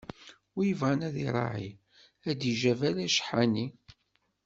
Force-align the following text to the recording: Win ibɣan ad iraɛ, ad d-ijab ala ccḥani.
Win 0.53 0.69
ibɣan 0.73 1.05
ad 1.07 1.15
iraɛ, 1.25 1.63
ad 2.29 2.35
d-ijab 2.39 2.79
ala 2.89 3.07
ccḥani. 3.15 3.67